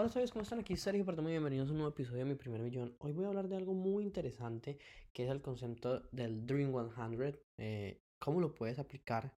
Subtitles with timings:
[0.00, 0.60] Hola, ¿sabes cómo están?
[0.60, 2.96] Aquí Sergio pero muy bienvenidos a un nuevo episodio de Mi Primer Millón.
[3.00, 4.78] Hoy voy a hablar de algo muy interesante
[5.12, 9.34] que es el concepto del Dream 100, eh, cómo lo puedes aplicar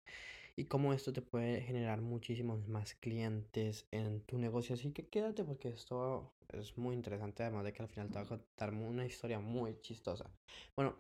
[0.56, 4.76] y cómo esto te puede generar muchísimos más clientes en tu negocio.
[4.76, 8.26] Así que quédate porque esto es muy interesante, además de que al final te va
[8.26, 10.30] a contar una historia muy chistosa.
[10.76, 10.96] Bueno,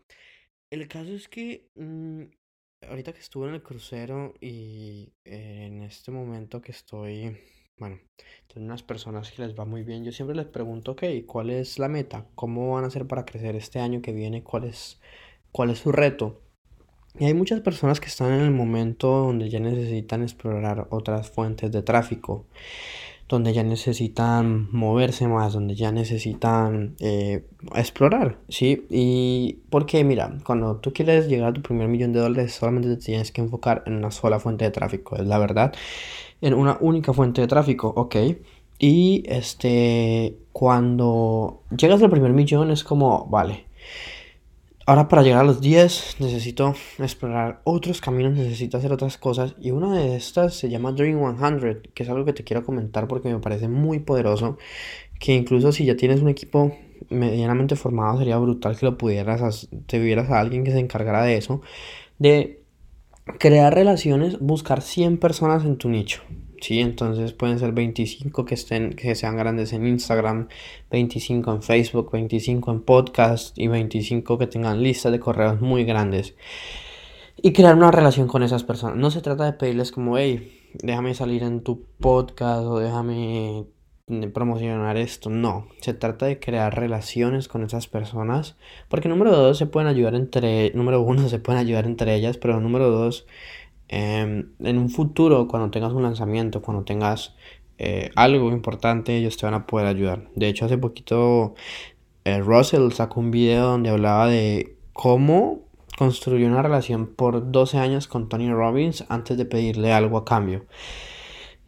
[0.71, 2.23] el caso es que mm,
[2.89, 7.37] ahorita que estuve en el crucero y eh, en este momento que estoy
[7.77, 7.99] bueno,
[8.41, 11.79] entonces unas personas que les va muy bien, yo siempre les pregunto, ok, ¿cuál es
[11.79, 12.27] la meta?
[12.35, 14.43] ¿Cómo van a hacer para crecer este año que viene?
[14.43, 14.99] ¿Cuál es,
[15.51, 16.41] cuál es su reto?
[17.19, 21.71] Y hay muchas personas que están en el momento donde ya necesitan explorar otras fuentes
[21.71, 22.47] de tráfico,
[23.35, 27.45] donde ya necesitan moverse más, donde ya necesitan eh,
[27.75, 28.85] explorar, ¿sí?
[28.89, 32.97] Y porque, mira, cuando tú quieres llegar a tu primer millón de dólares, solamente te
[32.97, 35.73] tienes que enfocar en una sola fuente de tráfico, es la verdad
[36.41, 38.15] en una única fuente de tráfico, ok.
[38.79, 43.65] Y este, cuando llegas al primer millón es como, vale,
[44.85, 49.55] ahora para llegar a los 10 necesito explorar otros caminos, necesito hacer otras cosas.
[49.59, 53.07] Y una de estas se llama Dream 100, que es algo que te quiero comentar
[53.07, 54.57] porque me parece muy poderoso.
[55.19, 56.75] Que incluso si ya tienes un equipo
[57.09, 61.37] medianamente formado, sería brutal que lo pudieras, te vieras a alguien que se encargara de
[61.37, 61.61] eso.
[62.19, 62.63] De
[63.39, 66.21] crear relaciones, buscar 100 personas en tu nicho.
[66.61, 70.47] Sí, entonces pueden ser 25 que estén que sean grandes en Instagram,
[70.91, 76.35] 25 en Facebook, 25 en podcast y 25 que tengan listas de correos muy grandes.
[77.41, 78.95] Y crear una relación con esas personas.
[78.97, 83.65] No se trata de pedirles como, hey, déjame salir en tu podcast o déjame
[84.33, 88.57] promocionar esto, no, se trata de crear relaciones con esas personas,
[88.89, 92.59] porque número dos se pueden ayudar entre, número uno se pueden ayudar entre ellas, pero
[92.59, 93.25] número dos,
[93.91, 97.35] em, en un futuro, cuando tengas un lanzamiento, cuando tengas
[97.77, 100.29] eh, algo importante, ellos te van a poder ayudar.
[100.35, 101.55] De hecho, hace poquito
[102.23, 105.59] eh, Russell sacó un video donde hablaba de cómo
[105.97, 110.65] construyó una relación por 12 años con Tony Robbins antes de pedirle algo a cambio.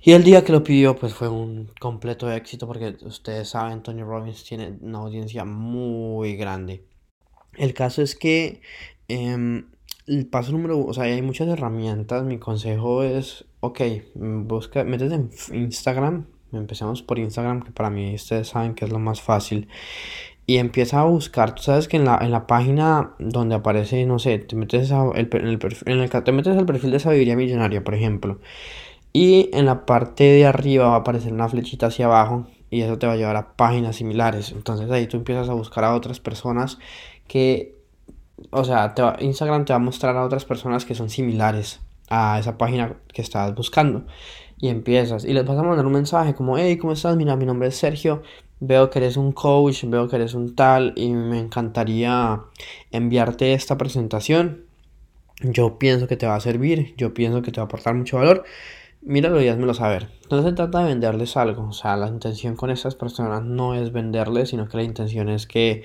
[0.01, 4.03] Y el día que lo pidió, pues fue un completo éxito porque ustedes saben, Tony
[4.03, 6.85] Robbins tiene una audiencia muy grande.
[7.57, 8.61] El caso es que
[9.07, 9.67] em,
[10.07, 12.23] el paso número o sea, hay muchas herramientas.
[12.23, 13.81] Mi consejo es, ok,
[14.15, 16.25] busca, métete en Instagram.
[16.51, 19.67] Empecemos por Instagram, que para mí ustedes saben que es lo más fácil.
[20.45, 24.19] Y empieza a buscar, tú sabes que en la, en la página donde aparece, no
[24.19, 28.39] sé, te metes, el, en el, el, te metes perfil de sabiduría millonaria, por ejemplo.
[29.13, 32.97] Y en la parte de arriba va a aparecer una flechita hacia abajo y eso
[32.97, 34.51] te va a llevar a páginas similares.
[34.51, 36.79] Entonces ahí tú empiezas a buscar a otras personas
[37.27, 37.82] que,
[38.51, 41.79] o sea, Instagram te va a mostrar a otras personas que son similares
[42.09, 44.05] a esa página que estás buscando.
[44.59, 47.15] Y empiezas y les vas a mandar un mensaje como, hey, ¿cómo estás?
[47.17, 48.23] Mira, mi nombre es Sergio.
[48.59, 52.41] Veo que eres un coach, veo que eres un tal y me encantaría
[52.91, 54.65] enviarte esta presentación.
[55.41, 58.17] Yo pienso que te va a servir, yo pienso que te va a aportar mucho
[58.17, 58.45] valor
[59.05, 60.09] míralo y házmelo saber.
[60.29, 63.91] No se trata de venderles algo, o sea, la intención con esas personas no es
[63.91, 65.83] venderles, sino que la intención es que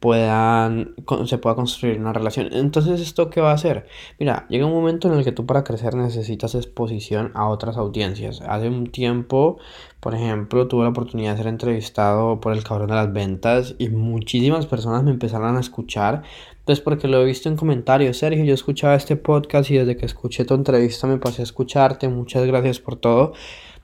[0.00, 0.94] puedan,
[1.26, 2.48] se pueda construir una relación.
[2.52, 3.86] Entonces, ¿esto qué va a hacer?
[4.18, 8.40] Mira, llega un momento en el que tú para crecer necesitas exposición a otras audiencias.
[8.42, 9.58] Hace un tiempo,
[10.00, 13.88] por ejemplo, tuve la oportunidad de ser entrevistado por el cabrón de las ventas y
[13.88, 16.22] muchísimas personas me empezaron a escuchar.
[16.64, 20.04] Pues porque lo he visto en comentarios, Sergio, yo escuchaba este podcast y desde que
[20.04, 22.08] escuché tu entrevista me pasé a escucharte.
[22.08, 23.34] Muchas gracias por todo.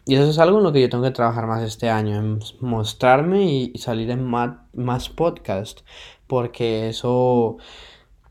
[0.05, 2.41] Y eso es algo en lo que yo tengo que trabajar más este año, en
[2.61, 5.81] mostrarme y salir en más, más podcast,
[6.27, 7.59] porque eso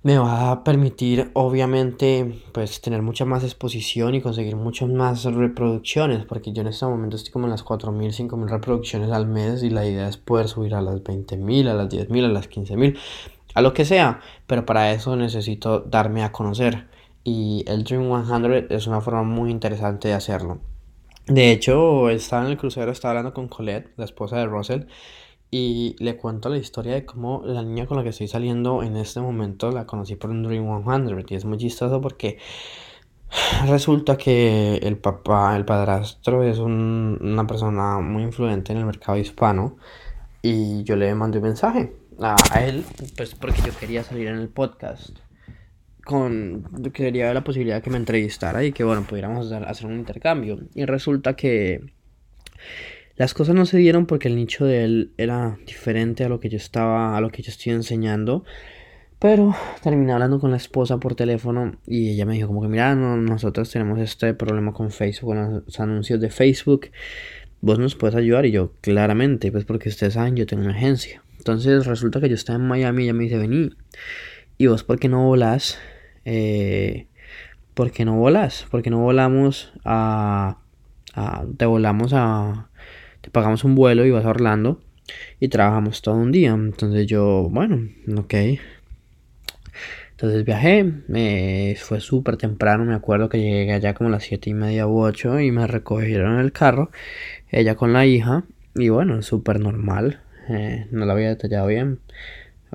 [0.04, 6.26] me va a permitir obviamente pues tener mucha más exposición y conseguir muchas más reproducciones
[6.26, 9.70] porque yo en este momento estoy como en las 4.000, 5.000 reproducciones al mes y
[9.70, 12.98] la idea es poder subir a las 20.000, a las 10.000, a las 15.000,
[13.54, 16.88] a lo que sea, pero para eso necesito darme a conocer
[17.24, 20.71] y el Dream 100 es una forma muy interesante de hacerlo.
[21.32, 24.82] De hecho, estaba en el crucero, estaba hablando con Colette, la esposa de Russell,
[25.50, 28.98] y le cuento la historia de cómo la niña con la que estoy saliendo en
[28.98, 31.26] este momento la conocí por un Dream 100.
[31.30, 32.38] Y es muy chistoso porque
[33.66, 39.78] resulta que el papá, el padrastro, es una persona muy influyente en el mercado hispano.
[40.42, 42.84] Y yo le mandé un mensaje a él,
[43.16, 45.18] pues porque yo quería salir en el podcast
[46.04, 46.64] con
[46.94, 50.86] quería la posibilidad de que me entrevistara y que bueno pudiéramos hacer un intercambio y
[50.86, 51.82] resulta que
[53.16, 56.50] las cosas no se dieron porque el nicho de él era diferente a lo que
[56.50, 58.44] yo estaba a lo que yo estoy enseñando
[59.20, 62.96] pero terminé hablando con la esposa por teléfono y ella me dijo como que mira
[62.96, 66.90] nosotros tenemos este problema con Facebook con los anuncios de Facebook
[67.62, 68.46] vos nos puedes ayudar.
[68.46, 71.24] Y yo, claramente, pues porque ustedes saben, yo tengo una agencia.
[71.38, 73.72] Entonces resulta que yo estaba en Miami y ella me dice, vení.
[74.58, 75.80] ¿Y vos por qué no volás?
[76.26, 77.08] Eh,
[77.74, 78.68] ¿Por qué no volás?
[78.70, 80.58] ¿Por qué no volamos a.
[81.58, 82.70] Te volamos a...
[83.22, 84.82] Te pagamos un vuelo y vas a Orlando
[85.40, 86.52] y trabajamos todo un día.
[86.52, 88.34] Entonces yo, bueno, ok.
[90.22, 94.54] Entonces viajé, me fue súper temprano, me acuerdo que llegué allá como las siete y
[94.54, 96.92] media u ocho y me recogieron en el carro,
[97.50, 98.44] ella con la hija,
[98.76, 102.02] y bueno, súper normal, eh, no la había detallado bien,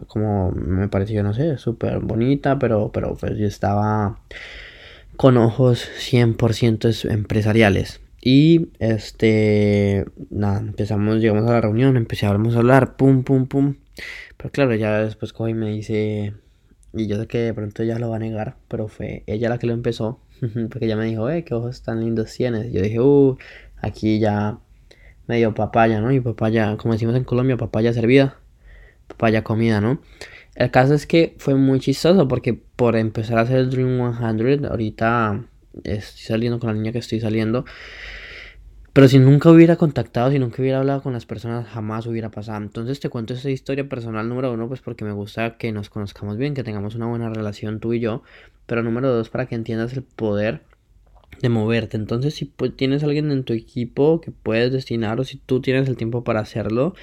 [0.07, 4.21] como me pareció, no sé, súper bonita, pero, pero pues yo estaba
[5.17, 8.01] con ojos 100% empresariales.
[8.21, 13.77] Y este, nada, empezamos, llegamos a la reunión, empezamos a hablar, pum, pum, pum.
[14.37, 16.35] Pero claro, ya después coge me dice,
[16.93, 19.59] y yo sé que de pronto ella lo va a negar, pero fue ella la
[19.59, 20.21] que lo empezó.
[20.41, 22.73] Porque ella me dijo, eh, qué ojos tan lindos tienes.
[22.73, 23.37] Yo dije, uh,
[23.81, 24.59] aquí ya
[25.27, 26.13] medio papaya, ¿no?
[26.13, 28.39] Y papaya, como decimos en Colombia, papaya servida,
[29.09, 30.01] papaya comida, ¿no?
[30.55, 34.67] El caso es que fue muy chistoso porque por empezar a hacer el Dream 100,
[34.67, 35.45] ahorita
[35.85, 37.65] estoy saliendo con la niña que estoy saliendo.
[38.97, 42.63] Pero si nunca hubiera contactado, si nunca hubiera hablado con las personas, jamás hubiera pasado.
[42.63, 46.39] Entonces te cuento esta historia personal número uno, pues porque me gusta que nos conozcamos
[46.39, 48.23] bien, que tengamos una buena relación tú y yo.
[48.65, 50.63] Pero número dos, para que entiendas el poder
[51.43, 51.99] de moverte.
[51.99, 55.99] Entonces, si tienes alguien en tu equipo que puedes destinar o si tú tienes el
[55.99, 56.95] tiempo para hacerlo,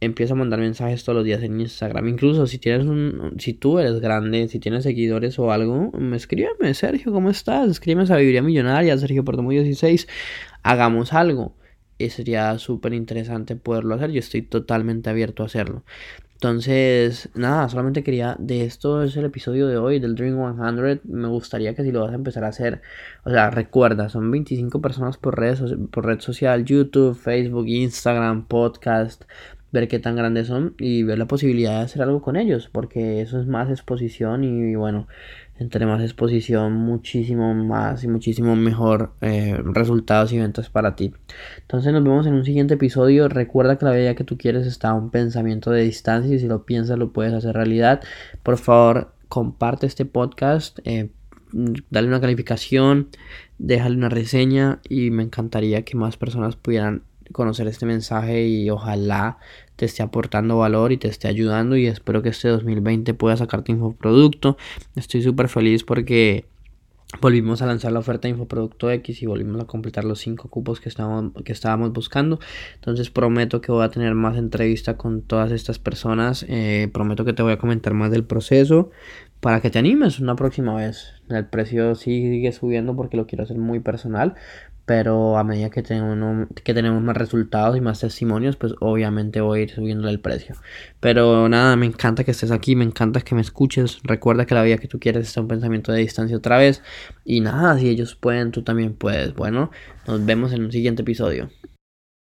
[0.00, 2.08] empieza a mandar mensajes todos los días en Instagram.
[2.08, 6.72] Incluso si tienes un, si tú eres grande, si tienes seguidores o algo, me escríbeme,
[6.74, 7.68] Sergio, ¿cómo estás?
[7.70, 10.08] Escríbeme a Sabiduría Millonaria, Sergio Portomo 16
[10.62, 11.54] hagamos algo.
[11.98, 14.10] Y sería súper interesante poderlo hacer.
[14.10, 15.84] Yo estoy totalmente abierto a hacerlo.
[16.34, 21.02] Entonces, nada, solamente quería, de esto es el episodio de hoy del Dream 100.
[21.04, 22.80] Me gustaría que si lo vas a empezar a hacer,
[23.24, 25.58] o sea, recuerda, son 25 personas por red,
[25.90, 29.24] por red social, YouTube, Facebook, Instagram, podcast,
[29.72, 33.20] ver qué tan grandes son y ver la posibilidad de hacer algo con ellos, porque
[33.20, 35.06] eso es más exposición y bueno,
[35.60, 41.12] entre más exposición, muchísimo más y muchísimo mejor eh, resultados y ventas para ti.
[41.60, 43.28] Entonces nos vemos en un siguiente episodio.
[43.28, 46.48] Recuerda que la vida que tú quieres está a un pensamiento de distancia y si
[46.48, 48.00] lo piensas lo puedes hacer realidad.
[48.42, 51.10] Por favor, comparte este podcast, eh,
[51.52, 53.08] dale una calificación,
[53.58, 57.02] déjale una reseña y me encantaría que más personas pudieran
[57.32, 59.38] conocer este mensaje y ojalá
[59.76, 63.72] te esté aportando valor y te esté ayudando y espero que este 2020 pueda sacarte
[63.72, 64.56] infoproducto.
[64.96, 66.44] Estoy súper feliz porque
[67.20, 70.80] volvimos a lanzar la oferta de Infoproducto X y volvimos a completar los cinco cupos
[70.80, 72.38] que estábamos, que estábamos buscando.
[72.74, 76.44] Entonces prometo que voy a tener más entrevista con todas estas personas.
[76.48, 78.90] Eh, prometo que te voy a comentar más del proceso
[79.40, 81.14] para que te animes una próxima vez.
[81.28, 84.34] El precio sigue subiendo porque lo quiero hacer muy personal
[84.90, 89.60] pero a medida que tenemos, que tenemos más resultados y más testimonios, pues obviamente voy
[89.60, 90.56] a ir subiendo el precio.
[90.98, 94.00] Pero nada, me encanta que estés aquí, me encanta que me escuches.
[94.02, 96.82] Recuerda que la vida que tú quieres es un pensamiento de distancia otra vez.
[97.24, 99.32] Y nada, si ellos pueden, tú también puedes.
[99.36, 99.70] Bueno,
[100.08, 101.50] nos vemos en un siguiente episodio.